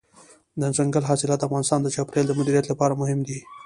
دځنګل 0.61 1.03
حاصلات 1.09 1.39
د 1.41 1.43
افغانستان 1.47 1.79
د 1.81 1.87
چاپیریال 1.95 2.25
د 2.27 2.31
مدیریت 2.39 2.65
لپاره 2.69 2.97
مهم 3.01 3.19
دي. 3.27 3.39